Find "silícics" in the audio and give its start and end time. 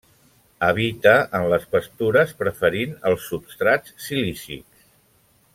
4.07-4.93